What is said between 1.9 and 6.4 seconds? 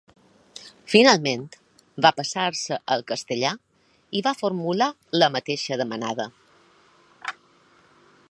va passar-se al castellà i va formular la mateixa demanada.